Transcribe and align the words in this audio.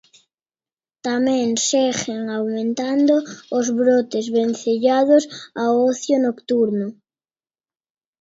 Tamén 1.07 1.47
seguen 1.69 2.21
aumentando 2.37 3.15
os 3.57 3.67
brotes 3.79 4.25
vencellados 4.37 5.23
ao 5.61 5.73
ocio 5.91 6.15
nocturno. 6.27 6.87